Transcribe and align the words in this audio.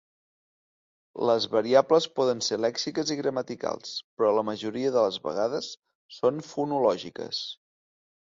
Les 1.29 1.43
variables 1.55 2.07
poden 2.19 2.41
ser 2.45 2.57
lèxiques 2.63 3.11
i 3.15 3.19
gramaticals, 3.19 3.93
però 4.17 4.31
la 4.37 4.45
majoria 4.49 4.93
de 4.97 5.03
les 5.07 5.21
vegades 5.29 5.71
són 6.17 6.43
fonològiques. 6.55 7.43